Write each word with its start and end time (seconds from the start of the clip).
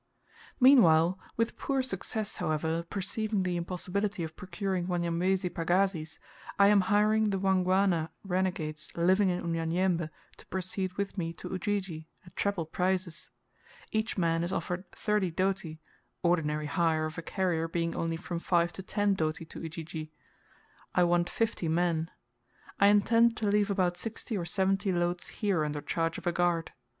Meanwhile, 0.59 1.19
with 1.37 1.59
poor 1.59 1.83
success, 1.83 2.37
however, 2.37 2.81
perceiving 2.89 3.43
the 3.43 3.55
impossibility 3.55 4.23
of 4.23 4.35
procuring 4.35 4.87
Wanyamwezi 4.87 5.51
pagazis, 5.51 6.17
I 6.57 6.69
am 6.69 6.81
hiring 6.89 7.29
the 7.29 7.37
Wangwana 7.37 8.09
renegades 8.23 8.89
living 8.95 9.29
in 9.29 9.43
Unyanyembe 9.43 10.09
to 10.37 10.45
proceed 10.47 10.93
with 10.93 11.19
me 11.19 11.33
to 11.33 11.49
Ujiji, 11.53 12.07
at 12.25 12.35
treble 12.35 12.65
prices. 12.65 13.29
Each 13.91 14.17
man 14.17 14.43
is 14.43 14.51
offered 14.51 14.91
30 14.91 15.29
doti, 15.29 15.79
ordinary 16.23 16.65
hire 16.65 17.05
of 17.05 17.19
a 17.19 17.21
carrier 17.21 17.67
being 17.67 17.95
only 17.95 18.17
from 18.17 18.39
5 18.39 18.73
to 18.73 18.81
10 18.81 19.13
doti 19.13 19.45
to 19.45 19.59
Ujiji. 19.61 20.11
I 20.95 21.03
want 21.03 21.29
fifty 21.29 21.67
men. 21.67 22.09
I 22.79 22.87
intend 22.87 23.37
to 23.37 23.45
leave 23.47 23.69
about 23.69 23.97
sixty 23.97 24.35
or 24.35 24.45
seventy 24.45 24.91
loads 24.91 25.27
here 25.27 25.63
under 25.63 25.79
charge 25.79 26.17
of 26.17 26.25
a 26.25 26.31
guard. 26.31 26.71